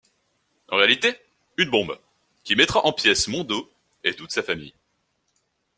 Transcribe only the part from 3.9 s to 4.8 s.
et toute sa famille.